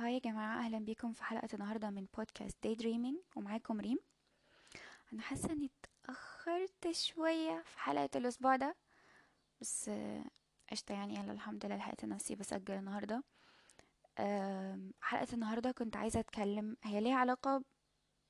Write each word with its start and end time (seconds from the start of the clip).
هاي 0.00 0.14
يا 0.14 0.18
جماعة 0.18 0.58
أهلا 0.58 0.78
بيكم 0.78 1.12
في 1.12 1.24
حلقة 1.24 1.48
النهاردة 1.54 1.90
من 1.90 2.06
بودكاست 2.16 2.56
daydreaming 2.62 3.18
ومعاكم 3.36 3.80
ريم. 3.80 3.98
أنا 5.12 5.22
حاسة 5.22 5.52
إني 5.52 5.70
اتأخرت 6.04 6.90
شوية 6.90 7.62
في 7.62 7.78
حلقة 7.78 8.08
الأسبوع 8.16 8.56
ده 8.56 8.76
بس 9.60 9.88
آه، 9.88 10.24
قشطة 10.70 10.92
يعني 10.92 11.14
يلا 11.14 11.32
الحمد 11.32 11.66
لله 11.66 11.76
لحقت 11.76 12.04
نفسي 12.04 12.34
بسجل 12.34 12.74
النهاردة. 12.74 13.22
حلقة 15.00 15.34
النهاردة 15.34 15.70
كنت 15.72 15.96
عايزة 15.96 16.20
أتكلم 16.20 16.76
هي 16.84 17.00
ليها 17.00 17.16
علاقة 17.16 17.64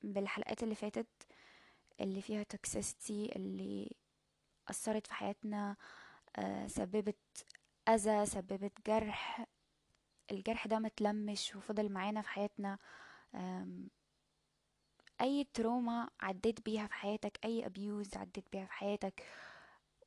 بالحلقات 0.01 0.63
اللي 0.63 0.75
فاتت 0.75 1.07
اللي 2.01 2.21
فيها 2.21 2.43
toxicity 2.43 3.31
اللي 3.35 3.95
أثرت 4.69 5.07
في 5.07 5.13
حياتنا 5.13 5.75
آه، 6.35 6.67
سببت 6.67 7.45
أذى 7.89 8.25
سببت 8.25 8.73
جرح 8.87 9.45
الجرح 10.31 10.67
ده 10.67 10.79
متلمش 10.79 11.55
وفضل 11.55 11.89
معانا 11.91 12.21
في 12.21 12.29
حياتنا 12.29 12.77
أي 15.21 15.47
trauma 15.53 16.09
عديت 16.21 16.65
بيها 16.65 16.87
في 16.87 16.93
حياتك 16.93 17.39
أي 17.45 17.65
abuse 17.65 18.17
عديت 18.17 18.45
بيها 18.51 18.65
في 18.65 18.71
حياتك 18.73 19.23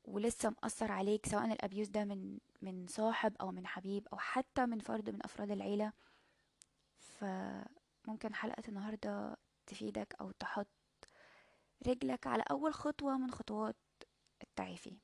ولسه 0.05 0.49
مأثر 0.49 0.91
عليك 0.91 1.25
سواء 1.25 1.45
ال 1.53 1.59
abuse 1.59 1.87
ده 1.87 2.03
من 2.05 2.37
من 2.61 2.87
صاحب 2.87 3.35
أو 3.41 3.51
من 3.51 3.67
حبيب 3.67 4.07
أو 4.13 4.17
حتى 4.17 4.65
من 4.65 4.79
فرد 4.79 5.09
من 5.09 5.19
أفراد 5.23 5.51
العيلة 5.51 5.93
فممكن 6.99 8.35
حلقة 8.35 8.63
النهاردة 8.67 9.37
تفيدك 9.67 10.15
أو 10.21 10.31
تحط 10.31 10.67
رجلك 11.87 12.27
على 12.27 12.43
أول 12.51 12.73
خطوة 12.73 13.17
من 13.17 13.31
خطوات 13.31 13.75
التعافي. 14.43 14.97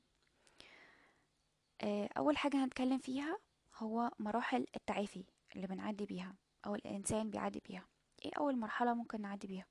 آه، 1.82 2.08
أول 2.16 2.36
حاجة 2.36 2.64
هنتكلم 2.64 2.98
فيها 2.98 3.38
هو 3.76 4.10
مراحل 4.18 4.66
التعافي 4.76 5.24
اللي 5.56 5.66
بنعدي 5.66 6.06
بيها 6.06 6.34
أو 6.66 6.74
الإنسان 6.74 7.30
بيعدي 7.30 7.62
بيها. 7.68 7.86
إيه 8.24 8.30
أول 8.38 8.58
مرحلة 8.58 8.94
ممكن 8.94 9.20
نعدي 9.20 9.46
بيها؟ 9.46 9.66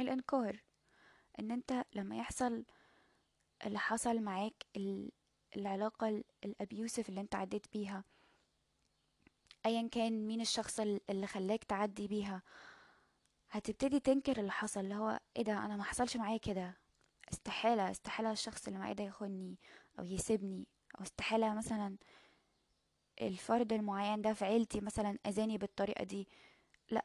الإنكار. 0.00 0.60
إن 1.40 1.50
أنت 1.50 1.84
لما 1.94 2.16
يحصل 2.16 2.64
اللي 3.66 3.78
حصل 3.78 4.20
معاك 4.20 4.66
ال- 4.76 5.10
العلاقة 5.56 6.22
الابيوسف 6.44 7.08
اللي 7.08 7.20
أنت 7.20 7.34
عديت 7.34 7.72
بيها 7.72 8.04
ايا 9.66 9.88
كان 9.88 10.26
مين 10.26 10.40
الشخص 10.40 10.80
ال- 10.80 11.00
اللي 11.10 11.26
خلاك 11.26 11.64
تعدي 11.64 12.08
بيها 12.08 12.42
هتبتدي 13.50 14.00
تنكر 14.00 14.40
اللي 14.40 14.52
حصل 14.52 14.80
اللي 14.80 14.94
هو 14.94 15.20
إيه 15.36 15.44
ده؟ 15.44 15.52
أنا 15.64 15.76
ما 15.76 15.84
حصلش 15.84 16.16
معايا 16.16 16.36
كده. 16.38 16.76
استحالة 17.32 17.90
استحالة 17.90 18.30
الشخص 18.32 18.66
اللي 18.66 18.78
معايا 18.78 18.92
ده 18.94 19.04
يخوني 19.04 19.58
أو 19.98 20.04
يسيبني 20.04 20.66
أو 20.98 21.02
استحالة 21.02 21.54
مثلا 21.54 21.96
الفرد 23.20 23.72
المعين 23.72 24.22
ده 24.22 24.32
في 24.32 24.44
عيلتي 24.44 24.80
مثلا 24.80 25.18
أذاني 25.26 25.58
بالطريقة 25.58 26.04
دي. 26.04 26.28
لأ 26.90 27.04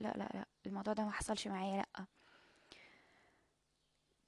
لأ 0.00 0.12
لأ 0.16 0.28
لأ 0.34 0.46
الموضوع 0.66 0.92
ده 0.94 1.04
ما 1.04 1.10
حصلش 1.10 1.48
معايا 1.48 1.76
لأ. 1.76 2.06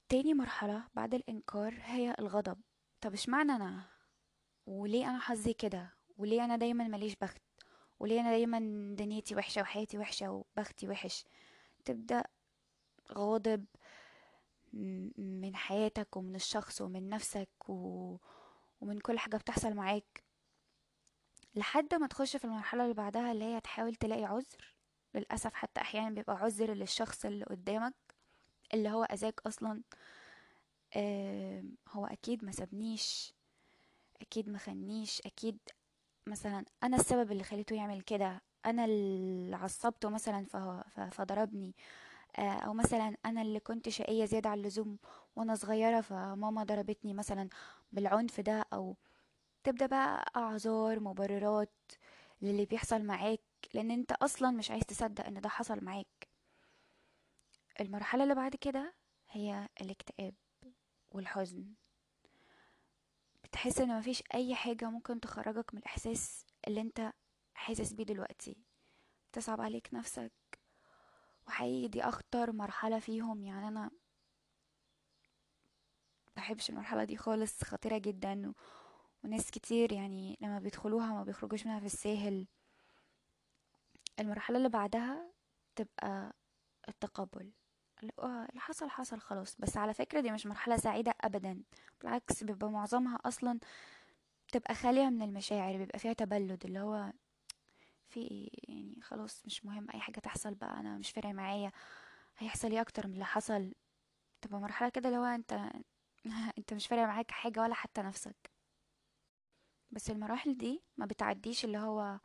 تاني 0.09 0.33
مرحلة 0.33 0.83
بعد 0.93 1.13
الإنكار 1.13 1.73
هي 1.83 2.15
الغضب. 2.19 2.61
طب 3.01 3.13
اشمعنى 3.13 3.51
أنا؟ 3.51 3.83
وليه 4.65 5.09
أنا 5.09 5.19
حظي 5.19 5.53
كده؟ 5.53 5.93
وليه 6.17 6.45
أنا 6.45 6.55
دايما 6.55 6.87
ماليش 6.87 7.15
بخت؟ 7.15 7.41
وليه 7.99 8.19
أنا 8.21 8.29
دايما 8.29 8.59
دنيتي 8.95 9.35
وحشة 9.35 9.61
وحياتي 9.61 9.97
وحشة 9.97 10.31
وبختي 10.31 10.87
وحش؟ 10.87 11.25
تبدأ 11.85 12.23
غاضب 13.13 13.65
من 15.17 15.55
حياتك 15.55 16.17
ومن 16.17 16.35
الشخص 16.35 16.81
ومن 16.81 17.09
نفسك 17.09 17.49
و... 17.69 18.17
ومن 18.81 18.99
كل 18.99 19.19
حاجة 19.19 19.37
بتحصل 19.37 19.73
معاك. 19.73 20.23
لحد 21.57 21.93
ما 21.95 22.07
تخش 22.07 22.37
في 22.37 22.45
المرحلة 22.45 22.83
اللي 22.83 22.93
بعدها 22.93 23.31
اللي 23.31 23.45
هي 23.45 23.61
تحاول 23.61 23.95
تلاقي 23.95 24.25
عذر. 24.25 24.73
للأسف 25.15 25.53
حتى 25.53 25.81
أحيانا 25.81 26.09
بيبقى 26.09 26.35
عذر 26.37 26.73
للشخص 26.73 27.25
اللي 27.25 27.45
قدامك 27.45 27.93
اللي 28.73 28.89
هو 28.89 29.03
أذاك 29.03 29.41
أصلا 29.47 29.81
آم، 30.95 31.75
هو 31.89 32.05
أكيد 32.05 32.45
ما 32.45 32.51
سابنيش 32.51 33.33
أكيد 34.21 34.49
ما 34.49 34.57
خانيش 34.57 35.21
أكيد 35.25 35.57
مثلا 36.27 36.65
أنا 36.83 36.97
السبب 36.97 37.31
اللي 37.31 37.43
خليته 37.43 37.75
يعمل 37.75 38.01
كده 38.01 38.41
أنا 38.65 38.85
اللي 38.85 39.55
عصبته 39.55 40.09
مثلا 40.09 40.45
فضربني 41.11 41.75
آه، 42.39 42.41
أو 42.51 42.73
مثلا 42.73 43.17
أنا 43.25 43.41
اللي 43.41 43.59
كنت 43.59 43.89
شقية 43.89 44.25
زيادة 44.25 44.49
عن 44.49 44.57
اللزوم 44.59 44.97
وأنا 45.35 45.55
صغيرة 45.55 46.01
فماما 46.01 46.63
ضربتني 46.63 47.13
مثلا 47.13 47.49
بالعنف 47.91 48.39
ده 48.41 48.65
أو 48.73 48.95
تبدأ 49.67 49.85
بقى 49.85 50.31
أعذار 50.35 50.99
مبررات 50.99 51.73
للي 52.41 52.65
بيحصل 52.65 53.01
معاك 53.03 53.41
لأن 53.73 53.91
أنت 53.91 54.11
أصلا 54.11 54.51
مش 54.51 54.71
عايز 54.71 54.83
تصدق 54.83 55.25
إن 55.25 55.41
ده 55.41 55.49
حصل 55.49 55.83
معاك. 55.83 56.27
المرحلة 57.81 58.23
اللي 58.23 58.35
بعد 58.35 58.55
كده 58.55 58.95
هي 59.29 59.69
الاكتئاب 59.81 60.35
والحزن. 61.11 61.73
بتحس 63.43 63.81
إن 63.81 63.97
مفيش 63.97 64.23
أي 64.33 64.55
حاجة 64.55 64.89
ممكن 64.89 65.19
تخرجك 65.19 65.73
من 65.73 65.79
الإحساس 65.79 66.45
اللي 66.67 66.81
أنت 66.81 67.13
حاسس 67.53 67.93
بيه 67.93 68.03
دلوقتي. 68.03 68.57
تصعب 69.33 69.61
عليك 69.61 69.89
نفسك. 69.93 70.33
وحقيقي 71.47 71.87
دي 71.87 72.03
أخطر 72.03 72.51
مرحلة 72.51 72.99
فيهم. 72.99 73.43
يعني 73.43 73.67
أنا 73.67 73.91
بحبش 76.37 76.69
المرحلة 76.69 77.03
دي 77.03 77.17
خالص 77.17 77.63
خطيرة 77.63 77.97
جدا. 77.97 78.53
وناس 79.27 79.51
كتير 79.51 79.93
يعني 79.93 80.37
لما 80.41 80.59
بيدخلوها 80.59 81.13
ما 81.13 81.23
بيخرجوش 81.23 81.65
منها 81.65 81.79
في 81.79 81.85
الساهل. 81.85 82.47
المرحلة 84.19 84.57
اللي 84.57 84.69
بعدها 84.69 85.31
تبقى 85.75 86.33
التقبل. 86.89 87.51
اللي 88.03 88.61
حصل 88.61 88.89
حصل 88.89 89.19
خلاص. 89.19 89.55
بس 89.59 89.77
على 89.77 89.93
فكرة 89.93 90.21
دي 90.21 90.31
مش 90.31 90.45
مرحلة 90.45 90.77
سعيدة 90.77 91.13
أبدا. 91.21 91.63
بالعكس 92.01 92.43
بيبقى 92.43 92.69
معظمها 92.71 93.19
أصلا 93.25 93.59
تبقى 94.51 94.75
خالية 94.75 95.09
من 95.09 95.21
المشاعر 95.21 95.77
بيبقى 95.77 95.99
فيها 95.99 96.13
تبلد. 96.13 96.65
اللي 96.65 96.79
هو 96.79 97.13
في؟ 98.09 98.49
يعني 98.67 98.99
خلاص 99.01 99.45
مش 99.45 99.65
مهم 99.65 99.87
أي 99.93 99.99
حاجة 99.99 100.19
تحصل 100.19 100.55
بقى 100.55 100.79
أنا 100.79 100.97
مش 100.97 101.11
فارق 101.11 101.29
معايا. 101.29 101.71
هيحصل 102.37 102.71
إيه 102.71 102.81
أكتر 102.81 103.07
من 103.07 103.13
اللي 103.13 103.25
حصل؟ 103.25 103.73
تبقى 104.41 104.59
مرحلة 104.59 104.89
كده 104.89 105.09
اللي 105.09 105.19
هو 105.19 105.25
أنت 105.25 105.53
أنت 106.59 106.73
مش 106.73 106.87
فارق 106.87 107.03
معاك 107.03 107.31
حاجة 107.31 107.61
ولا 107.61 107.73
حتى 107.73 108.01
نفسك. 108.01 108.56
بس 109.91 110.09
المراحل 110.11 110.57
دي 110.57 110.83
ما 110.97 111.05
بتعديش 111.05 111.65
اللي 111.65 111.77
هو 111.77 112.19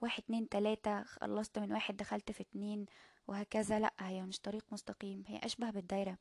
واحد 0.00 0.22
اتنين 0.22 0.48
تلاتة 0.48 1.02
خلصت 1.02 1.58
من 1.58 1.72
واحد 1.72 1.96
دخلت 1.96 2.32
في 2.32 2.40
اتنين 2.42 2.86
وهكذا. 3.28 3.78
لأ 3.80 3.92
هي 4.00 4.22
مش 4.22 4.40
طريق 4.40 4.64
مستقيم 4.72 5.24
هي 5.26 5.38
أشبه 5.44 5.70
بالدايرة 5.70 6.18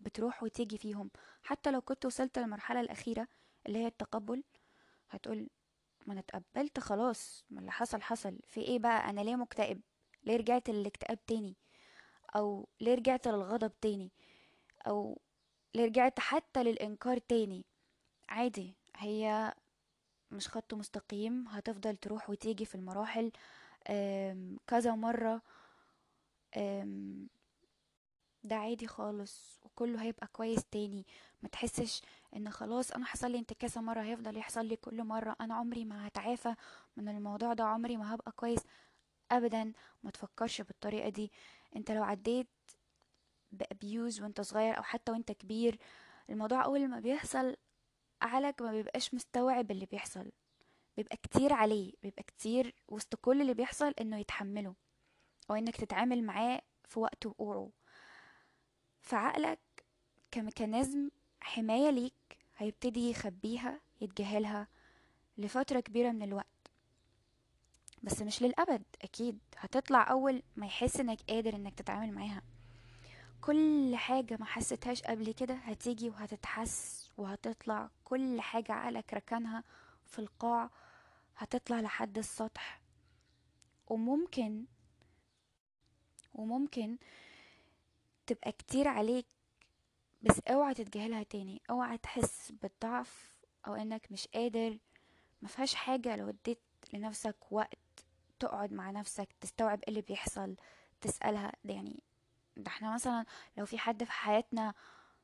بتروح 0.00 0.42
وتيجي 0.42 0.78
فيهم. 0.78 1.10
حتى 1.42 1.70
لو 1.70 1.80
كنت 1.80 2.06
وصلت 2.06 2.38
للمرحلة 2.38 2.80
الأخيرة 2.80 3.28
اللي 3.66 3.78
هي 3.78 3.86
التقبل 3.86 4.44
هتقول 5.10 5.48
ما 6.06 6.12
أنا 6.12 6.20
اتقبلت 6.20 6.80
خلاص 6.80 7.44
ما 7.50 7.60
اللي 7.60 7.72
حصل 7.72 8.02
حصل. 8.02 8.38
في 8.48 8.60
إيه 8.60 8.78
بقى؟ 8.78 9.10
أنا 9.10 9.20
ليه 9.20 9.36
مكتئب؟ 9.36 9.80
ليه 10.24 10.36
رجعت 10.36 10.70
للاكتئاب 10.70 11.26
تاني؟ 11.26 11.56
أو 12.36 12.68
ليه 12.80 12.94
رجعت 12.94 13.28
للغضب 13.28 13.72
تاني؟ 13.80 14.12
أو 14.86 15.20
ليه 15.74 15.84
رجعت 15.84 16.20
حتى 16.20 16.62
للإنكار 16.62 17.18
تاني؟ 17.18 17.66
عادي 18.28 18.76
هي 18.96 19.54
مش 20.30 20.48
خط 20.48 20.74
مستقيم 20.74 21.48
هتفضل 21.48 21.96
تروح 21.96 22.30
وتيجي 22.30 22.64
في 22.64 22.74
المراحل 22.74 23.32
كذا 24.66 24.94
مرة 24.94 25.42
ده 28.44 28.56
عادي 28.56 28.86
خالص 28.86 29.60
وكله 29.64 30.02
هيبقى 30.02 30.26
كويس 30.26 30.64
تاني. 30.64 31.06
ما 31.42 31.48
تحسش 31.48 32.02
إن 32.36 32.50
خلاص 32.50 32.90
أنا 32.92 33.04
حصل 33.04 33.30
لي 33.30 33.38
انتكاسة 33.38 33.80
مرة 33.80 34.02
هيفضل 34.02 34.36
يحصل 34.36 34.66
لي 34.66 34.76
كل 34.76 35.04
مرة 35.04 35.36
أنا 35.40 35.54
عمري 35.54 35.84
ما 35.84 36.06
هتعافى 36.06 36.54
من 36.96 37.08
الموضوع 37.08 37.52
ده 37.52 37.64
عمري 37.64 37.96
ما 37.96 38.14
هبقى 38.14 38.32
كويس 38.32 38.60
ابدا. 39.30 39.72
ما 40.02 40.10
تفكرش 40.10 40.60
بالطريقة 40.60 41.08
دي. 41.08 41.32
أنت 41.76 41.90
لو 41.90 42.02
عديت 42.02 42.46
بأبيوز 43.52 44.20
وأنت 44.22 44.40
صغير 44.40 44.78
أو 44.78 44.82
حتى 44.82 45.12
وأنت 45.12 45.32
كبير 45.32 45.78
الموضوع 46.30 46.64
أول 46.64 46.88
ما 46.88 47.00
بيحصل 47.00 47.56
عقلك 48.22 48.62
ما 48.62 48.72
بيبقاش 48.72 49.14
مستوعب 49.14 49.70
اللي 49.70 49.86
بيحصل. 49.86 50.30
بيبقى 50.96 51.16
كتير 51.16 51.52
عليه 51.52 51.92
بيبقى 52.02 52.22
كتير 52.22 52.74
وسط 52.88 53.14
كل 53.14 53.40
اللي 53.40 53.54
بيحصل 53.54 53.94
إنه 54.00 54.18
يتحمله 54.18 54.74
أو 55.50 55.54
انك 55.54 55.76
تتعامل 55.76 56.22
معاه 56.24 56.62
في 56.84 57.00
وقت 57.00 57.26
وقوعه. 57.26 57.70
فعقلك 59.02 59.58
كميكانيزم 60.30 61.08
حماية 61.40 61.90
ليك 61.90 62.38
هيبتدي 62.56 63.10
يخبيها 63.10 63.80
يتجاهلها 64.00 64.68
لفترة 65.38 65.80
كبيرة 65.80 66.10
من 66.10 66.22
الوقت. 66.22 66.46
بس 68.02 68.22
مش 68.22 68.42
للأبد 68.42 68.82
أكيد 69.02 69.38
هتطلع 69.58 70.10
أول 70.10 70.42
ما 70.56 70.66
يحس 70.66 71.00
إنك 71.00 71.18
قادر 71.28 71.54
إنك 71.56 71.74
تتعامل 71.74 72.12
معاها. 72.12 72.42
كل 73.40 73.96
حاجة 73.96 74.36
ما 74.40 74.44
حسيتهاش 74.46 75.02
قبل 75.02 75.32
كده 75.32 75.54
هتيجي 75.54 76.10
وهتتحس 76.10 77.05
وهتطلع 77.16 77.90
كل 78.04 78.40
حاجة 78.40 78.72
عقلك 78.72 79.14
ركنها 79.14 79.64
في 80.04 80.18
القاع 80.18 80.70
هتطلع 81.36 81.80
لحد 81.80 82.18
السطح. 82.18 82.80
وممكن 83.86 84.64
وممكن 86.34 86.98
تبقى 88.26 88.52
كتير 88.52 88.88
عليك 88.88 89.26
بس 90.22 90.40
اوعى 90.40 90.74
تتجاهلها 90.74 91.22
تاني. 91.22 91.62
اوعى 91.70 91.98
تحس 91.98 92.52
بالضعف 92.52 93.36
أو 93.66 93.74
إنك 93.74 94.12
مش 94.12 94.28
قادر. 94.28 94.78
مفيهاش 95.42 95.74
حاجة 95.74 96.16
لو 96.16 96.28
اديت 96.28 96.60
لنفسك 96.92 97.36
وقت 97.52 97.78
تقعد 98.38 98.72
مع 98.72 98.90
نفسك 98.90 99.28
تستوعب 99.40 99.78
إيه 99.82 99.88
اللي 99.88 100.00
بيحصل 100.02 100.56
تسألها. 101.00 101.52
ده 101.64 101.74
يعني 101.74 102.02
ده 102.56 102.68
إحنا 102.68 102.94
مثلا 102.94 103.24
لو 103.56 103.66
في 103.66 103.78
حد 103.78 104.04
في 104.04 104.12
حياتنا 104.12 104.74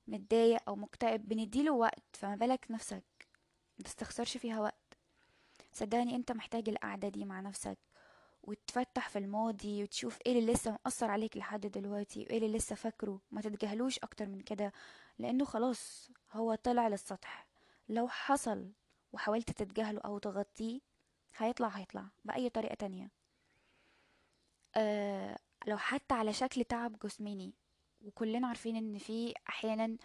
متضايق 0.07 0.61
أو 0.69 0.77
مكتئب 0.77 1.29
بنديله 1.29 1.73
وقت. 1.73 2.05
فما 2.17 2.37
بالك 2.37 2.67
نفسك 2.71 3.05
متستخسرش 3.79 4.37
فيها 4.37 4.61
وقت. 4.61 4.99
صدقني 5.73 6.17
أنت 6.17 6.33
محتاج 6.33 6.69
القعدة 6.69 7.09
دي 7.09 7.25
مع 7.25 7.41
نفسك 7.41 7.79
وتفتح 8.43 9.09
في 9.09 9.19
الماضي 9.19 9.83
وتشوف 9.83 10.19
إيه 10.27 10.39
اللي 10.39 10.53
لسه 10.53 10.71
مأثر 10.85 11.11
عليك 11.11 11.37
لحد 11.37 11.61
دلوقتي 11.67 12.21
وإيه 12.23 12.39
اللي 12.39 12.59
لسه 12.59 12.75
فاكره. 12.77 13.21
ما 13.31 13.41
تتجاهلوش 13.41 13.99
أكتر 13.99 14.27
من 14.29 14.41
كده 14.41 14.73
لأنه 15.19 15.45
خلاص 15.45 16.11
هو 16.33 16.55
طلع 16.55 16.89
للسطح. 16.89 17.47
لو 17.89 18.09
حصل 18.09 18.73
وحاولت 19.13 19.51
تتجاهله 19.51 20.01
أو 20.01 20.19
تغطيه 20.19 20.81
هيطلع 21.37 21.69
هيطلع 21.69 22.05
بأي 22.25 22.49
طريقة 22.49 22.75
تانية. 22.75 23.11
أه 24.77 25.39
لو 25.67 25.77
حتى 25.77 26.15
على 26.15 26.33
شكل 26.33 26.65
تعب 26.65 26.99
جسماني 26.99 27.55
وكلنا 28.05 28.47
عارفين 28.49 28.77
إن 28.77 28.99
في 28.99 29.35
أحيانا 29.49 29.97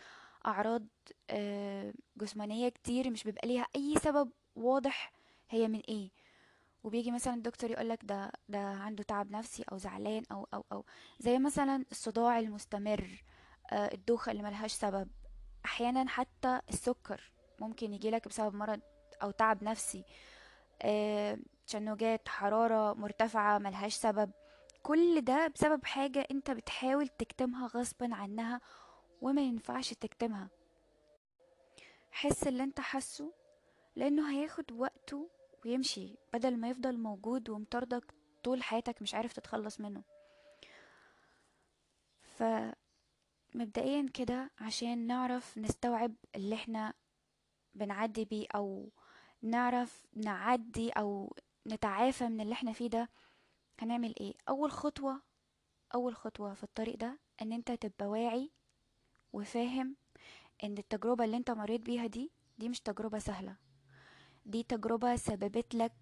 أعراض 0.45 0.85
أه 1.29 1.93
جسمانية 2.17 2.69
كتير 2.69 3.09
مش 3.09 3.23
بيبقى 3.23 3.47
ليها 3.47 3.65
أي 3.75 3.95
سبب 4.03 4.31
واضح 4.55 5.11
هي 5.49 5.67
من 5.67 5.79
إيه. 5.89 6.09
وبيجي 6.83 7.11
مثلا 7.11 7.33
الدكتور 7.33 7.71
يقولك 7.71 7.99
ده 8.03 8.31
ده 8.49 8.59
عنده 8.59 9.03
تعب 9.03 9.31
نفسي 9.31 9.63
أو 9.71 9.77
زعلان 9.77 10.23
أو 10.31 10.47
أو 10.53 10.65
أو. 10.71 10.85
زي 11.19 11.39
مثلا 11.39 11.85
الصداع 11.91 12.39
المستمر 12.39 13.23
آه، 13.71 13.93
الدوخة 13.93 14.31
اللي 14.31 14.43
ملهاش 14.43 14.71
سبب. 14.71 15.09
أحيانا 15.65 16.09
حتى 16.09 16.61
السكر 16.69 17.31
ممكن 17.59 17.93
يجيلك 17.93 18.27
بسبب 18.27 18.55
مرض 18.55 18.79
أو 19.23 19.31
تعب 19.31 19.63
نفسي. 19.63 20.03
آه، 20.81 21.37
تشنجات 21.67 22.29
حرارة 22.29 22.93
مرتفعة 22.93 23.57
ملهاش 23.57 23.93
سبب. 23.93 24.31
كل 24.87 25.21
ده 25.21 25.47
بسبب 25.47 25.85
حاجة 25.85 26.27
انت 26.31 26.51
بتحاول 26.51 27.07
تكتمها 27.07 27.67
غصبا 27.67 28.15
عنها 28.15 28.61
وما 29.21 29.41
ينفعش 29.41 29.93
تكتمها. 29.93 30.49
حس 32.11 32.47
اللي 32.47 32.63
انت 32.63 32.79
حاسه 32.79 33.33
لأنه 33.95 34.31
هياخد 34.31 34.71
وقته 34.71 35.29
ويمشي 35.65 36.15
بدل 36.33 36.57
ما 36.57 36.69
يفضل 36.69 36.97
موجود 36.99 37.49
ومطاردك 37.49 38.13
طول 38.43 38.63
حياتك 38.63 39.01
مش 39.01 39.15
عارف 39.15 39.33
تتخلص 39.33 39.79
منه. 39.81 40.03
فمبدئيا 43.53 44.09
كده 44.13 44.51
عشان 44.59 45.07
نعرف 45.07 45.57
نستوعب 45.57 46.13
اللي 46.35 46.55
إحنا 46.55 46.93
بنعدي 47.75 48.25
بيه 48.25 48.47
أو 48.55 48.89
نعرف 49.41 50.05
نعدي 50.15 50.89
أو 50.89 51.35
نتعافى 51.67 52.27
من 52.27 52.41
اللي 52.41 52.53
إحنا 52.53 52.71
فيه 52.73 52.87
ده 52.89 53.09
هنعمل 53.79 54.13
إيه؟ 54.19 54.33
أول 54.49 54.71
خطوة 54.71 55.21
أول 55.95 56.15
خطوة 56.15 56.53
في 56.53 56.63
الطريق 56.63 56.95
ده 56.97 57.19
إن 57.41 57.51
أنت 57.53 57.71
تبقى 57.71 58.05
واعي 58.05 58.51
وفاهم 59.33 59.95
إن 60.63 60.77
التجربة 60.77 61.23
اللي 61.25 61.37
أنت 61.37 61.51
مريت 61.51 61.81
بيها 61.81 62.07
دي 62.07 62.31
دي 62.57 62.69
مش 62.69 62.79
تجربة 62.81 63.19
سهلة. 63.19 63.55
دي 64.45 64.63
تجربة 64.63 65.15
سببت 65.15 65.75
لك 65.75 65.93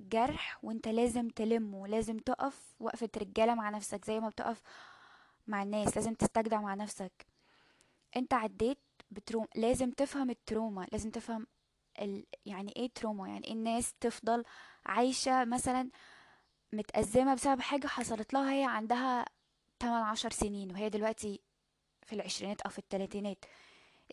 جرح 0.00 0.64
وأنت 0.64 0.88
لازم 0.88 1.28
تلمه 1.28 1.86
لازم 1.88 2.18
تقف 2.18 2.74
وقفة 2.80 3.08
رجالة 3.16 3.54
مع 3.54 3.70
نفسك 3.70 4.04
زي 4.04 4.20
ما 4.20 4.28
بتقف 4.28 4.62
مع 5.46 5.62
الناس 5.62 5.96
لازم 5.96 6.14
تستجدع 6.14 6.60
مع 6.60 6.74
نفسك. 6.74 7.26
أنت 8.16 8.34
عديت 8.34 8.78
ب 9.10 9.15
trauma 9.15 9.46
لازم 9.56 9.90
تفهم 9.90 10.30
ال 10.30 10.38
trauma 10.38 10.86
لازم 10.92 11.10
تفهم 11.10 11.46
ال... 12.02 12.26
يعني 12.46 12.72
إيه 12.76 12.90
trauma؟ 12.94 13.28
يعني 13.28 13.46
إيه 13.46 13.52
الناس 13.52 13.94
تفضل 14.00 14.44
عايشة 14.86 15.44
مثلا 15.44 15.90
متأزمة 16.72 17.34
بسبب 17.34 17.60
حاجة 17.60 17.86
حصلت 17.86 18.34
لها 18.34 18.52
هي 18.52 18.64
عندها 18.64 19.24
8 19.82 20.04
عشر 20.04 20.30
سنين 20.30 20.72
وهي 20.72 20.88
دلوقتي 20.88 21.40
في 22.06 22.12
العشرينات 22.12 22.60
أو 22.60 22.70
في 22.70 22.78
التلاتينات. 22.78 23.44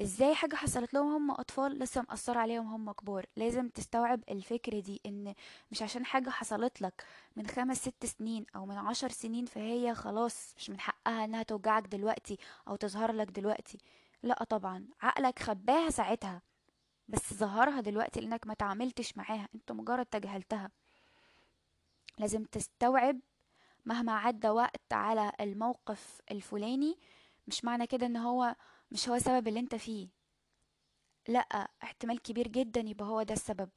إزاي 0.02 0.36
حاجة 0.36 0.56
حصلت 0.56 0.94
لهم؟ 0.94 1.14
هم 1.16 1.32
أطفال 1.32 1.80
لسه 1.80 2.02
مأثرة 2.10 2.40
عليهم 2.40 2.68
هم 2.74 2.92
كبار. 2.92 3.26
لازم 3.36 3.70
تستوعب 3.70 4.24
الفكرة 4.30 4.80
دي 4.80 5.02
إن 5.06 5.34
مش 5.72 5.82
عشان 5.82 6.06
حاجة 6.06 6.30
حصلت 6.30 6.82
لك 6.82 7.04
من 7.36 7.48
خمس 7.48 7.78
ست 7.78 8.06
سنين 8.06 8.46
أو 8.56 8.66
من 8.66 8.78
عشر 8.78 9.10
سنين 9.10 9.46
فهي 9.46 9.96
خلاص 9.96 10.54
مش 10.58 10.70
من 10.70 10.80
حقها 10.80 11.26
إنها 11.26 11.44
توجعك 11.44 11.88
دلوقتي 11.88 12.38
أو 12.68 12.76
تظهر 12.76 13.12
لك 13.12 13.28
دلوقتي. 13.28 13.78
لا 14.24 14.44
طبعا. 14.44 14.88
عقلك 15.02 15.40
خباها 15.40 15.90
ساعتها 15.90 16.42
بس 17.08 17.34
ظهرها 17.34 17.82
دلوقتي 17.82 18.20
لأنك 18.22 18.48
ما 18.48 18.54
تعاملتش 18.54 19.18
معاها. 19.18 19.48
أنت 19.56 19.72
مجرد 19.72 20.06
تجاهلتها. 20.06 20.72
لازم 22.18 22.44
تستوعب 22.44 23.20
مهما 23.86 24.12
عدى 24.12 24.50
وقت 24.50 24.94
على 24.94 25.32
الموقف 25.42 26.22
الفلاني 26.32 27.00
مش 27.48 27.66
معنى 27.66 27.88
كده 27.88 28.06
إن 28.06 28.18
هو 28.18 28.56
مش 28.92 29.10
هو 29.10 29.20
سبب 29.20 29.48
اللي 29.48 29.60
أنت 29.60 29.76
فيه. 29.76 30.10
لأ 31.28 31.70
احتمال 31.84 32.22
كبير 32.22 32.48
جدا 32.48 32.82
يبقى 32.82 33.08
هو 33.08 33.24
ده 33.24 33.34
السبب 33.34 33.70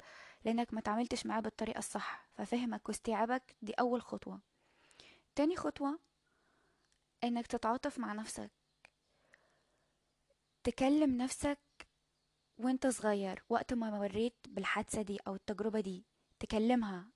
لأنك 0.44 0.74
ما 0.74 0.80
تعاملتش 0.80 1.26
معاه 1.26 1.40
بالطريقة 1.40 1.78
الصح 1.78 2.28
ففهمك 2.34 2.88
واستيعابك 2.88 3.56
دي 3.62 3.72
أول 3.72 4.02
خطوة. 4.02 4.40
تاني 5.34 5.56
خطوة 5.56 5.98
إنك 7.24 7.46
تتعاطف 7.46 7.98
مع 7.98 8.12
نفسك. 8.12 8.50
تكلم 10.64 11.16
نفسك 11.16 11.58
وأنت 12.58 12.86
صغير 12.86 13.42
وقت 13.48 13.74
ما 13.74 13.90
مريت 13.90 14.36
بالحادثة 14.48 15.02
دي 15.02 15.18
أو 15.26 15.34
التجربة 15.34 15.80
دي 15.80 16.04
تكلمها. 16.38 17.10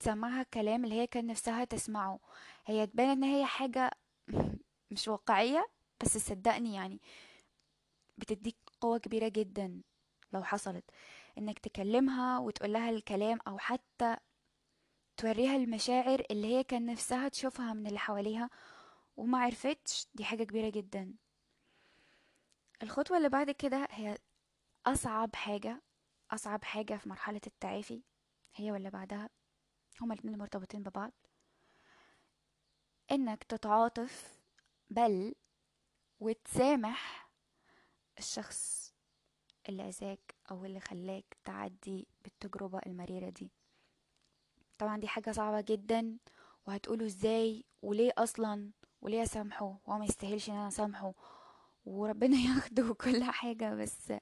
تسمعها 0.00 0.42
الكلام 0.42 0.84
اللي 0.84 0.94
هي 0.94 1.06
كان 1.06 1.26
نفسها 1.26 1.64
تسمعه. 1.64 2.20
هي 2.66 2.86
تبان 2.86 3.08
إن 3.08 3.24
هي 3.24 3.46
حاجة 3.46 3.90
مش 4.90 5.08
واقعية 5.08 5.68
بس 6.02 6.18
صدقني 6.18 6.74
يعني 6.74 7.00
بتديك 8.18 8.56
قوة 8.80 8.98
كبيرة 8.98 9.28
جدا 9.28 9.82
لو 10.32 10.42
حصلت. 10.44 10.84
إنك 11.38 11.58
تكلمها 11.58 12.38
وتقول 12.38 12.72
لها 12.72 12.90
الكلام 12.90 13.38
أو 13.48 13.58
حتى 13.58 14.16
توريها 15.16 15.56
المشاعر 15.56 16.22
اللي 16.30 16.46
هي 16.56 16.64
كان 16.64 16.86
نفسها 16.86 17.28
تشوفها 17.28 17.72
من 17.74 17.86
اللي 17.86 17.98
حواليها 17.98 18.50
وما 19.16 19.38
عرفتش 19.38 20.06
دي 20.14 20.24
حاجة 20.24 20.44
كبيرة 20.44 20.70
جدا. 20.70 21.14
الخطوة 22.82 23.16
اللي 23.16 23.28
بعد 23.28 23.50
كده 23.50 23.88
هي 23.90 24.18
أصعب 24.86 25.36
حاجة 25.36 25.82
أصعب 26.30 26.64
حاجة 26.64 26.96
في 26.96 27.08
مرحلة 27.08 27.40
التعافي 27.46 28.02
هي 28.54 28.72
واللي 28.72 28.90
بعدها. 28.90 29.39
هما 30.00 30.14
الاتنين 30.14 30.38
مرتبطين 30.38 30.82
ببعض. 30.82 31.12
إنك 33.10 33.44
تتعاطف 33.44 34.40
بل 34.90 35.34
وتسامح 36.20 37.30
الشخص 38.18 38.92
اللي 39.68 39.88
أذاك 39.88 40.34
أو 40.50 40.64
اللي 40.64 40.80
خلاك 40.80 41.36
تعدي 41.44 42.08
بالتجربة 42.24 42.80
المريرة 42.86 43.30
دي. 43.30 43.50
طبعا 44.78 44.96
دي 45.00 45.08
حاجة 45.08 45.30
صعبة 45.32 45.60
جدا 45.60 46.18
وهتقولوا 46.66 47.06
إزاي 47.06 47.64
وليه 47.82 48.12
أصلا 48.18 48.70
وليه 49.02 49.22
أسامحه؟ 49.22 49.78
وهو 49.86 49.98
ما 49.98 50.04
يستاهلش 50.04 50.50
إن 50.50 50.54
أنا 50.54 50.68
أسامحه. 50.68 51.14
وربنا 51.84 52.36
ياخده 52.48 52.94
كل 52.94 53.24
حاجة 53.24 53.74
بس 53.74 54.12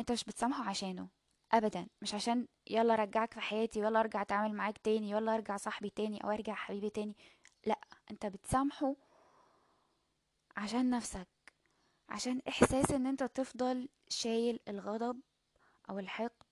أنت 0.00 0.12
مش 0.12 0.24
بتسامحه 0.24 0.68
عشانه. 0.70 1.08
ابدا. 1.52 1.86
مش 2.02 2.14
عشان 2.14 2.46
يلا 2.70 2.94
رجعك 2.94 3.34
في 3.34 3.40
حياتي 3.40 3.80
ويلا 3.80 4.00
أرجع 4.00 4.22
أتعامل 4.22 4.54
معاك 4.54 4.78
تاني 4.78 5.10
يلا 5.10 5.34
أرجع 5.34 5.56
صاحبي 5.56 5.90
تاني 5.90 6.24
أو 6.24 6.30
أرجع 6.30 6.54
حبيبي 6.54 6.90
تاني. 6.90 7.16
لا 7.66 7.78
أنت 8.10 8.26
بتسامحه 8.26 8.94
عشان 10.56 10.90
نفسك 10.90 11.28
عشان 12.08 12.40
إحساس 12.48 12.90
إن 12.90 13.06
أنت 13.06 13.22
تفضل 13.24 13.88
شايل 14.08 14.60
الغضب 14.68 15.20
أو 15.90 15.98
الحقد 15.98 16.42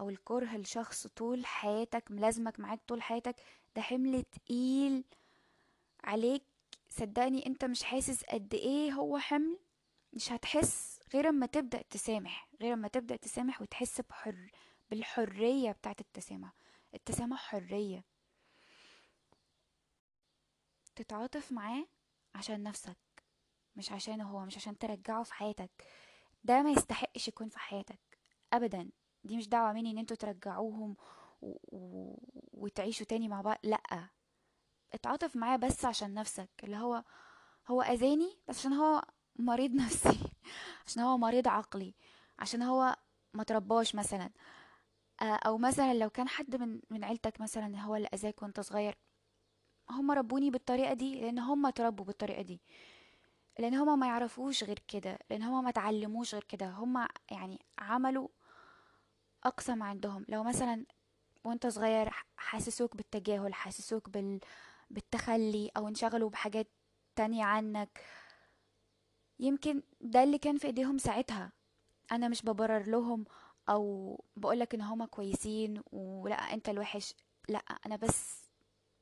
أو 0.00 0.08
الكره 0.10 0.56
لشخص 0.56 1.06
طول 1.06 1.46
حياتك 1.46 2.10
ملازمك 2.10 2.60
معاك 2.60 2.80
طول 2.88 3.02
حياتك. 3.02 3.36
ده 3.76 3.82
حمل 3.82 4.22
تقيل 4.22 5.04
عليك. 6.04 6.42
صدقني 6.88 7.46
أنت 7.46 7.64
مش 7.64 7.82
حاسس 7.82 8.24
قد 8.24 8.54
إيه 8.54 8.92
هو 8.92 9.18
حمل 9.18 9.58
مش 10.12 10.32
هتحس 10.32 10.99
غير 11.14 11.28
أما 11.28 11.46
تبدأ 11.46 11.82
تسامح 11.82 12.48
غير 12.60 12.72
أما 12.74 12.88
تبدأ 12.88 13.16
تسامح 13.16 13.62
وتحس 13.62 14.00
بحر 14.00 14.50
بالحرية 14.90 15.72
بتاعت 15.72 16.00
التسامح. 16.00 16.52
التسامح 16.94 17.38
حرية. 17.38 18.04
تتعاطف 20.96 21.52
معاه 21.52 21.86
عشان 22.34 22.62
نفسك 22.62 22.96
مش 23.76 23.92
عشانه 23.92 24.24
هو 24.30 24.44
مش 24.44 24.56
عشان 24.56 24.78
ترجعه 24.78 25.22
في 25.22 25.34
حياتك. 25.34 25.70
ده 26.44 26.62
ما 26.62 26.70
يستحقش 26.70 27.28
يكون 27.28 27.48
في 27.48 27.58
حياتك. 27.58 28.00
ابدا. 28.52 28.90
دي 29.24 29.36
مش 29.36 29.48
دعوة 29.48 29.72
مني 29.72 29.90
إن 29.90 29.98
أنتوا 29.98 30.16
ترجعوهم 30.16 30.96
و... 31.42 31.56
و... 31.62 32.14
وتعيشوا 32.52 33.06
تاني 33.06 33.28
مع 33.28 33.40
بعض. 33.40 33.58
لأ. 33.62 34.08
اتعاطف 34.92 35.36
معاه 35.36 35.56
بس 35.56 35.84
عشان 35.84 36.14
نفسك. 36.14 36.50
اللي 36.64 36.76
هو 36.76 37.04
هو 37.68 37.82
أذاني 37.82 38.38
بس 38.48 38.58
عشان 38.58 38.72
هو 38.72 39.04
مريض 39.36 39.74
نفسي. 39.74 40.29
عشان 40.86 41.02
هو 41.02 41.18
مريض 41.18 41.48
عقلي 41.48 41.94
عشان 42.38 42.62
هو 42.62 42.96
ما 43.34 43.44
ترباش 43.44 43.94
مثلا. 43.94 44.30
آه، 45.22 45.24
أو 45.46 45.58
مثلا 45.58 45.94
لو 45.94 46.10
كان 46.10 46.28
حد 46.28 46.56
من 46.56 46.80
من 46.90 47.04
عيلتك 47.04 47.40
مثلا 47.40 47.80
هو 47.80 47.96
اللي 47.96 48.08
أذاك 48.14 48.42
وأنت 48.42 48.60
صغير 48.60 48.98
هم 49.90 50.10
ربوني 50.10 50.50
بالطريقة 50.50 50.94
دي 50.94 51.20
لأن 51.20 51.38
هم 51.38 51.66
اتربوا 51.66 52.04
بالطريقة 52.04 52.42
دي. 52.42 52.60
لأن 53.58 53.74
هم 53.74 53.98
ما 54.00 54.06
يعرفوش 54.06 54.64
غير 54.64 54.78
كده 54.88 55.18
لأن 55.30 55.42
هم 55.42 55.64
ما 55.64 55.70
اتعلموش 55.70 56.34
غير 56.34 56.44
كده. 56.44 56.70
هم 56.70 57.08
يعني 57.30 57.60
عملوا 57.78 58.28
أقصى 59.44 59.74
ما 59.74 59.84
عندهم. 59.86 60.24
لو 60.28 60.42
مثلا 60.44 60.86
وأنت 61.44 61.66
صغير 61.66 62.10
حاسسوك 62.36 62.96
بالتجاهل 62.96 63.54
حاسسوك 63.54 64.08
بال... 64.10 64.40
بالتخلي 64.90 65.70
أو 65.76 65.88
انشغلوا 65.88 66.30
بحاجات 66.30 66.68
تانية 67.16 67.44
عنك 67.44 68.04
يمكن 69.40 69.82
ده 70.00 70.22
اللي 70.22 70.38
كان 70.38 70.58
في 70.58 70.66
إيديهم 70.66 70.98
ساعتها. 70.98 71.52
أنا 72.12 72.28
مش 72.28 72.42
ببرر 72.42 72.82
لهم 72.90 73.24
أو 73.68 74.24
بقولك 74.36 74.74
إن 74.74 74.80
هما 74.80 75.06
كويسين 75.06 75.82
ولا 75.92 76.34
أنت 76.34 76.68
الوحش. 76.68 77.14
لأ 77.48 77.58
أنا 77.86 77.96
بس 77.96 78.44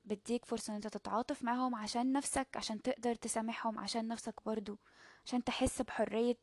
بديك 0.05 0.45
فرصة 0.45 0.71
إن 0.71 0.75
أنت 0.75 0.87
تتعاطف 0.87 1.45
معاهم 1.45 1.75
عشان 1.75 2.13
نفسك 2.13 2.49
عشان 2.57 2.83
تقدر 2.83 3.15
تسامحهم 3.15 3.79
عشان 3.79 4.09
نفسك 4.09 4.35
برضو 4.47 4.79
عشان 5.27 5.45
تحس 5.45 5.83
بحرية. 5.83 6.37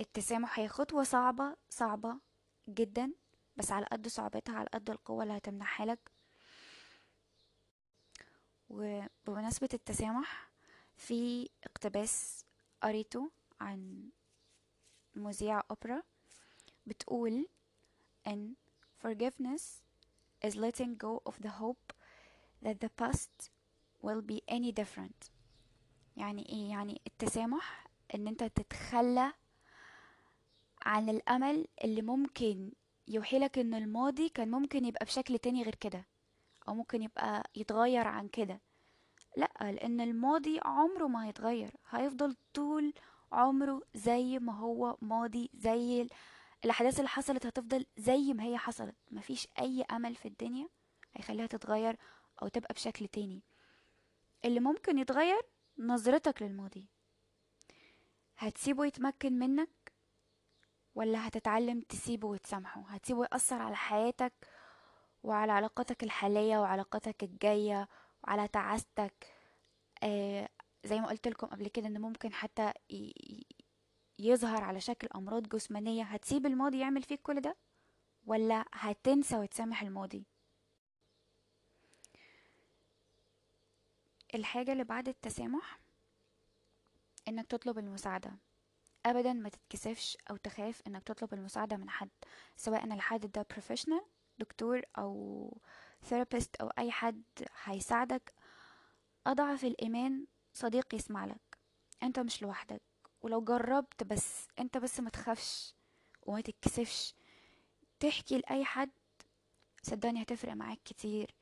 التسامح 0.00 0.58
هي 0.58 0.68
خطوة 0.68 1.02
صعبة 1.02 1.56
صعبة 1.70 2.20
جدا 2.68 3.12
بس 3.56 3.72
على 3.72 3.86
قد 3.92 4.08
صعوبتها 4.08 4.56
على 4.56 4.68
قد 4.74 4.90
القوة 4.90 5.22
اللي 5.22 5.36
هتمنحها 5.36 5.86
لك. 5.86 6.10
وبمناسبة 8.68 9.68
التسامح 9.74 10.52
في 10.96 11.48
اقتباس 11.64 12.44
قريته 12.82 13.30
عن 13.60 14.08
مذيع 15.14 15.62
أوبرا 15.70 16.02
بتقول 16.86 17.46
إن 18.26 18.54
forgiveness 19.04 19.62
is 20.46 20.54
letting 20.56 20.96
go 20.96 21.20
of 21.30 21.34
the 21.42 21.50
hope 21.60 21.92
that 22.64 22.76
the 22.80 22.88
past 23.02 23.50
will 24.02 24.22
be 24.22 24.40
any 24.48 24.72
different. 24.72 25.30
يعني 26.16 26.48
إيه؟ 26.48 26.70
يعني 26.70 27.00
التسامح 27.06 27.86
إن 28.14 28.28
أنت 28.28 28.44
تتخلى 28.44 29.32
عن 30.82 31.08
الأمل 31.08 31.66
اللي 31.84 32.02
ممكن 32.02 32.72
يوحيلك 33.08 33.58
ان 33.58 33.74
الماضي 33.74 34.28
كان 34.28 34.50
ممكن 34.50 34.84
يبقى 34.84 35.04
بشكل 35.04 35.38
تاني 35.38 35.62
غير 35.62 35.74
كده 35.74 36.06
أو 36.68 36.74
ممكن 36.74 37.02
يبقى 37.02 37.50
يتغير 37.56 38.08
عن 38.08 38.28
كده. 38.28 38.60
لأ 39.36 39.50
لأن 39.72 40.00
الماضي 40.00 40.60
عمره 40.64 41.06
ما 41.06 41.26
هيتغير. 41.26 41.70
هيفضل 41.90 42.36
طول 42.54 42.94
عمره 43.32 43.82
زي 43.94 44.38
ما 44.38 44.52
هو 44.58 44.96
ماضي 45.02 45.50
زي 45.54 46.08
الأحداث 46.64 46.98
اللي 46.98 47.08
حصلت 47.08 47.46
هتفضل 47.46 47.86
زي 47.96 48.32
ما 48.34 48.44
هي 48.44 48.58
حصلت. 48.58 48.94
مفيش 49.10 49.48
أي 49.58 49.82
أمل 49.82 50.14
في 50.14 50.28
الدنيا 50.28 50.68
هيخليها 51.14 51.46
تتغير 51.46 51.96
أو 52.42 52.48
تبقى 52.48 52.74
بشكل 52.74 53.08
تاني. 53.08 53.42
اللي 54.44 54.60
ممكن 54.60 54.98
يتغير 54.98 55.42
نظرتك 55.78 56.42
للماضي. 56.42 56.86
هتسيبه 58.38 58.84
يتمكن 58.86 59.38
منك 59.38 59.92
ولا 60.94 61.28
هتتعلم 61.28 61.80
تسيبه 61.80 62.28
وتسامحه؟ 62.28 62.80
هتسيبه 62.88 63.22
يأثر 63.24 63.62
على 63.62 63.76
حياتك 63.76 64.32
وعلى 65.22 65.52
علاقاتك 65.52 66.02
الحالية 66.02 66.58
وعلاقاتك 66.58 67.22
الجاية 67.22 67.88
وعلى 68.24 68.48
تعاستك 68.48 69.26
آه 70.02 70.48
زي 70.84 71.00
ما 71.00 71.06
قلت 71.08 71.28
لكم 71.28 71.46
قبل 71.46 71.68
كده 71.68 71.86
إن 71.86 72.00
ممكن 72.00 72.32
حتى 72.32 72.72
يظهر 74.18 74.64
على 74.64 74.80
شكل 74.80 75.08
أمراض 75.14 75.48
جسمانية 75.48 76.02
هتسيب 76.04 76.46
الماضي 76.46 76.78
يعمل 76.80 77.02
فيك 77.02 77.22
كل 77.22 77.40
ده؟ 77.40 77.56
ولا 78.26 78.64
هتنسى 78.72 79.36
وتسامح 79.36 79.82
الماضي؟ 79.82 80.24
الحاجة 84.34 84.72
اللي 84.72 84.84
بعد 84.84 85.08
التسامح 85.08 85.80
إنك 87.28 87.46
تطلب 87.46 87.78
المساعدة. 87.78 88.30
ابدا 89.06 89.32
ما 89.32 89.48
تتكسفش 89.48 90.16
أو 90.30 90.36
تخاف 90.36 90.82
إنك 90.86 91.02
تطلب 91.02 91.34
المساعدة 91.34 91.76
من 91.76 91.90
حد 91.90 92.08
سواء 92.56 92.84
الحد 92.84 93.32
ده 93.32 93.46
بروفيشنال 93.50 94.00
دكتور 94.38 94.82
أو 94.98 95.60
ثيرابيست 96.04 96.56
أو 96.56 96.68
أي 96.68 96.90
حد 96.90 97.22
هيساعدك 97.64 98.34
أضعف 99.26 99.64
الإيمان 99.64 100.26
صديق 100.52 100.94
يسمع 100.94 101.24
لك. 101.24 101.58
أنت 102.02 102.18
مش 102.18 102.42
لوحدك. 102.42 102.82
ولو 103.22 103.40
جربت 103.40 104.02
بس 104.04 104.48
أنت 104.58 104.78
بس 104.78 105.00
ما 105.00 105.10
تخافش 105.10 105.74
وما 106.22 106.40
تتكسفش. 106.40 107.14
تحكي 108.00 108.38
لأي 108.38 108.64
حد 108.64 108.90
صدقني 109.82 110.22
هتفرق 110.22 110.52
معاك 110.52 110.78
كتير. 110.84 111.34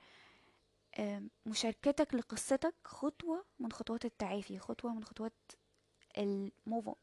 مشاركتك 1.47 2.15
لقصتك 2.15 2.75
خطوة 2.85 3.45
من 3.59 3.73
خطوات 3.73 4.05
التعافي 4.05 4.59
خطوة 4.59 4.95
من 4.95 5.05
خطوات 5.05 5.33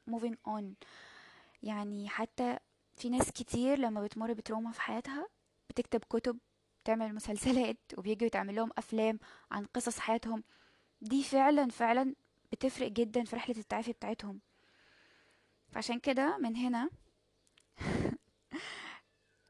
moving 0.09 0.35
on. 0.49 0.63
يعني 1.63 2.09
حتى 2.09 2.57
في 2.95 3.09
ناس 3.09 3.31
كتير 3.31 3.79
لما 3.79 4.03
بتمر 4.03 4.33
بتروما 4.33 4.71
في 4.71 4.81
حياتها 4.81 5.27
بتكتب 5.69 6.03
كتب 6.09 6.37
تعمل 6.93 7.15
مسلسلات 7.15 7.77
وبيجوا 7.97 8.27
يتعمل 8.27 8.55
لهم 8.55 8.69
أفلام 8.77 9.19
عن 9.51 9.65
قصص 9.65 9.99
حياتهم. 9.99 10.43
دي 11.01 11.23
فعلا 11.23 11.69
فعلا 11.69 12.15
بتفرق 12.51 12.87
جدا 12.87 13.23
في 13.23 13.35
رحلة 13.35 13.57
التعافي 13.57 13.91
بتاعتهم. 13.91 14.41
فعشان 15.69 15.99
كده 15.99 16.37
من 16.37 16.55
هنا 16.55 16.89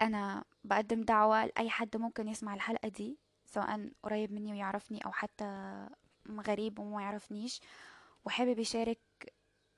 أنا 0.02 0.44
بقدم 0.64 1.02
دعوة 1.02 1.46
لأي 1.46 1.70
حد 1.70 1.98
ممكن 1.98 2.28
يسمع 2.28 2.54
الحلقة 2.54 2.88
دي 2.90 3.20
سواء 3.46 3.92
قريب 4.04 4.32
مني 4.32 4.52
ويعرفني 4.54 5.06
أو 5.06 5.12
حتى 5.12 5.46
غريب 6.48 6.80
وما 6.80 7.02
يعرفنيش. 7.02 7.62
وحابب 8.26 8.60
يشارك 8.60 9.00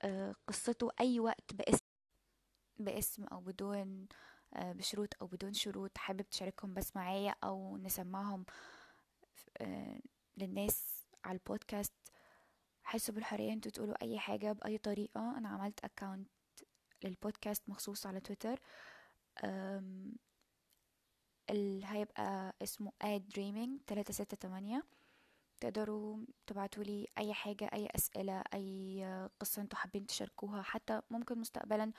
آه، 0.01 0.35
قصته 0.47 0.91
أي 0.99 1.19
وقت 1.19 1.53
باسم 1.53 1.85
باسم 2.79 3.23
أو 3.23 3.39
بدون 3.39 4.07
بشروط 4.55 5.13
أو 5.21 5.27
بدون 5.27 5.53
شروط 5.53 5.97
حابب 5.97 6.21
تشاركهم 6.29 6.73
بس 6.73 6.95
معايا 6.95 7.35
أو 7.43 7.77
نسمعهم 7.77 8.45
آه، 9.61 9.99
للناس 10.37 11.05
على 11.25 11.37
البودكاست. 11.37 11.93
حسوا 12.83 13.15
بالحرية 13.15 13.53
إنتوا 13.53 13.71
تقولوا 13.71 14.01
أي 14.01 14.19
حاجة 14.19 14.51
بأي 14.51 14.77
طريقة. 14.77 15.37
أنا 15.37 15.49
عملت 15.49 15.85
اكاونت 15.85 16.29
للبودكاست 17.03 17.69
مخصوص 17.69 18.05
على 18.05 18.19
تويتر. 18.19 18.59
اللي 21.49 21.85
هيبقى 21.85 22.55
اسمه 22.63 22.91
ad 23.03 23.21
dreaming 23.35 23.83
تلاتة 23.87 24.13
ستة 24.13 24.37
تمانية. 24.37 24.83
تقدروا 25.59 26.25
تبعتوا 26.47 26.83
لي 26.83 27.07
أي 27.17 27.33
حاجة 27.33 27.69
أي 27.73 27.87
أسئلة 27.95 28.43
أي 28.53 29.05
قصة 29.39 29.61
أنتوا 29.61 29.79
حابين 29.79 30.05
تشاركوها 30.05 30.61
حتى 30.61 31.01
ممكن 31.09 31.37
مستقبلا 31.39 31.91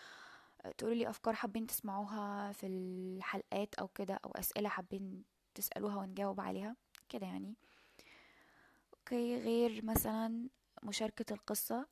تقولوا 0.78 0.96
لي 0.96 1.10
أفكار 1.10 1.34
حابين 1.34 1.66
تسمعوها 1.66 2.52
في 2.52 2.66
الحلقات 2.66 3.74
أو 3.74 3.88
كده 3.88 4.20
أو 4.24 4.30
أسئلة 4.30 4.68
حابين 4.68 5.24
تسألوها 5.54 5.96
ونجاوب 5.96 6.40
عليها؟ 6.40 6.76
كده 7.08 7.26
يعني. 7.26 7.54
أوكي 8.94 9.36
غير 9.36 9.84
مثلا 9.84 10.48
مشاركة 10.82 11.32
القصة 11.34 11.86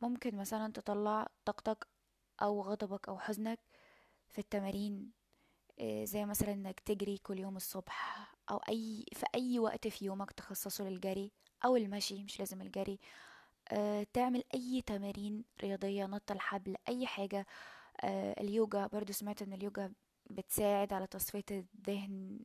ممكن 0.00 0.36
مثلا 0.36 0.72
تطلع 0.72 1.26
طاقتك 1.44 1.88
أو 2.42 2.62
غضبك 2.62 3.08
أو 3.08 3.18
حزنك 3.18 3.60
في 4.28 4.38
التمارين 4.38 5.12
آه، 5.80 6.04
زي 6.04 6.24
مثلا 6.26 6.52
إنك 6.52 6.80
تجري 6.80 7.18
كل 7.18 7.38
يوم 7.38 7.56
الصبح 7.56 8.30
أو 8.50 8.56
أي 8.56 9.04
في 9.12 9.26
أي 9.34 9.58
وقت 9.58 9.88
في 9.88 10.04
يومك 10.04 10.32
تخصصه 10.32 10.84
للجري 10.88 11.32
أو 11.64 11.76
المشي 11.76 12.24
مش 12.24 12.38
لازم 12.38 12.62
الجري 12.62 12.98
تعمل 14.12 14.44
أي 14.54 14.82
تمارين 14.86 15.44
رياضية 15.62 16.06
نط 16.06 16.30
الحبل 16.30 16.76
أي 16.88 17.06
حاجة. 17.06 17.46
أه 18.04 18.40
اليوجا 18.40 18.86
برضو 18.86 19.12
سمعت 19.12 19.42
إن 19.42 19.52
اليوجا 19.52 19.92
بتساعد 20.30 20.92
على 20.92 21.06
تصفية 21.06 21.44
الذهن 21.50 22.40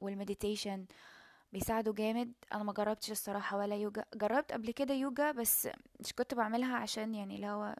وال 0.00 0.14
meditation 0.14 0.86
بيساعدوا 1.52 1.94
جامد. 1.94 2.32
أنا 2.54 2.62
ما 2.64 2.72
جربتش 2.72 3.10
الصراحة 3.10 3.56
ولا 3.58 3.76
يوجا. 3.76 4.04
جربت 4.14 4.52
قبل 4.52 4.70
كده 4.72 4.94
يوجا 4.94 5.32
بس 5.32 5.68
مش 6.00 6.12
كنت 6.12 6.34
بعملها 6.34 6.76
عشان 6.76 7.14
يعني 7.14 7.36
اللي 7.36 7.46
هو 7.46 7.76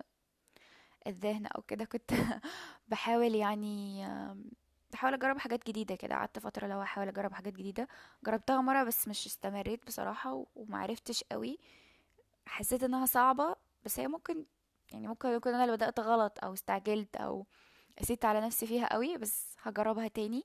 الذهن 1.07 1.47
أو 1.47 1.62
كده. 1.62 1.85
كنت 1.85 2.11
بحاول 2.88 3.35
يعني 3.35 4.07
بحاول 4.93 5.14
أجرب 5.14 5.38
حاجات 5.38 5.67
جديدة 5.67 5.95
كده. 5.97 6.14
قعدت 6.14 6.38
فترة 6.38 6.67
لو 6.67 6.83
أحاول 6.83 7.09
أجرب 7.09 7.33
حاجات 7.33 7.52
جديدة. 7.55 7.88
جربتها 8.26 8.61
مرة 8.61 8.85
بس 8.85 9.09
مش 9.09 9.26
استمريت 9.26 9.87
بصراحة 9.87 10.47
ومعرفتش 10.57 11.25
قوي. 11.33 11.59
حسيت 12.49 12.83
إنها 12.85 13.07
صعبة 13.07 13.57
بس 13.85 14.00
هي 14.00 14.09
ممكن 14.09 14.45
يعني 14.93 15.09
ممكن 15.09 15.28
يكون 15.28 15.55
أنا 15.55 15.64
اللي 15.64 15.76
بدأت 15.76 16.00
غلط 16.00 16.45
أو 16.45 16.52
استعجلت 16.52 17.17
أو 17.17 17.47
قسيت 18.00 18.25
على 18.25 18.40
نفسي 18.40 18.67
فيها 18.67 18.93
قوي 18.93 19.17
بس 19.19 19.57
هجربها 19.62 20.09
تاني. 20.09 20.45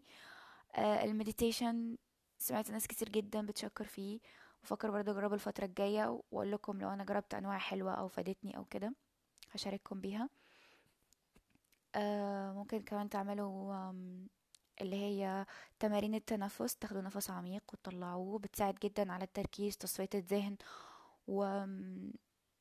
آه 0.76 1.04
المديتيشن 1.06 1.98
سمعت 2.38 2.72
ناس 2.72 2.88
كتير 2.88 3.10
جدا 3.10 3.46
بتشكر 3.46 3.86
فيه 3.86 4.20
بفكر 4.64 4.92
برضه 4.92 5.12
أجربه 5.12 5.34
الفترة 5.36 5.66
الجاية 5.66 6.08
وأقول 6.32 6.52
لكم 6.52 6.82
لو 6.82 6.90
أنا 6.90 7.04
جربت 7.04 7.34
أنواع 7.34 7.58
حلوة 7.58 7.94
أو 7.94 8.08
فادتني 8.08 8.58
أو 8.58 8.66
كده 8.66 8.94
هشارككم 9.52 10.02
بيها. 10.02 10.30
آه 11.96 12.54
ممكن 12.54 12.82
كمان 12.82 13.10
تعملوا 13.10 13.92
اللي 14.82 14.96
هي 14.96 15.46
تمارين 15.80 16.16
التنفس 16.16 16.76
تاخدوا 16.76 17.02
نفس 17.02 17.30
عميق 17.30 17.64
وتطلعوه 17.74 18.40
بتساعد 18.40 18.76
جدا 18.84 19.12
على 19.12 19.24
التركيز 19.24 19.78
تصفية 19.78 20.10
الذهن 20.16 20.58
و 21.28 21.66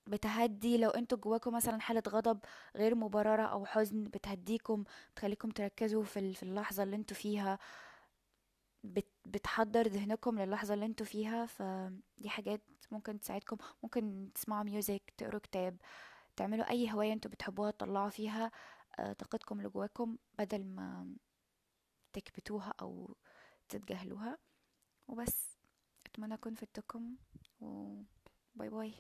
بتهدي 0.07 0.79
لو 0.79 0.91
أنتوا 0.91 1.19
جواكم 1.19 1.55
مثلا 1.55 1.81
حالة 1.81 2.03
غضب 2.09 2.39
غير 2.77 2.95
مبررة 2.95 3.43
أو 3.43 3.65
حزن 3.67 4.05
بتهديكم 4.05 4.85
بتخليكم 5.15 5.51
تركزوا 5.51 6.05
في 6.05 6.19
ال- 6.19 6.35
في 6.35 6.43
اللحظة 6.43 6.83
اللي 6.83 6.97
أنتوا 6.97 7.17
فيها. 7.17 7.59
بت 8.85 9.07
بتحضر 9.27 9.89
ذهنكم 9.89 10.39
للحظة 10.39 10.75
اللي 10.75 10.87
أنتوا 10.87 11.07
فيها 11.07 11.47
فدي 11.47 12.29
حاجات 12.29 12.61
ممكن 12.91 13.21
تساعدكم. 13.21 13.57
ممكن 13.83 14.31
تسمعوا 14.35 14.63
ميوزك 14.65 15.03
تقروا 15.19 15.41
كتاب 15.41 15.77
تعملوا 16.37 16.71
أي 16.71 16.93
هواية 16.93 17.13
أنتوا 17.13 17.31
بتحبوها 17.31 17.71
تطلعوا 17.71 18.11
فيها 18.11 18.51
آه، 18.99 19.13
طاقتكم 19.13 19.59
اللي 19.59 19.69
جواكم 19.71 20.17
بدل 20.39 20.65
ما 20.65 21.15
تكبتوها 22.13 22.75
أو 22.83 23.17
تتجاهلوها. 23.69 24.39
وبس 25.09 25.59
أتمنى 26.07 26.35
أكون 26.35 26.55
فدتكم 26.55 27.17
Bye 28.57 28.69
bye. 28.69 28.95